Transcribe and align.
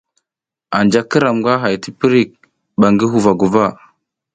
Anja 0.77 1.01
iram 1.15 1.37
nga 1.39 1.53
bu 1.61 1.71
tiprik 1.83 2.29
ba 2.79 2.87
ngi 2.93 3.05
huva 3.11 3.31
guva. 3.39 3.65